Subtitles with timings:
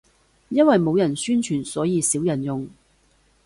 [0.49, 2.67] 因為冇人宣傳，所以少人用